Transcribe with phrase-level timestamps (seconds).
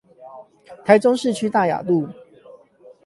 [0.83, 2.09] 台中市區大雅路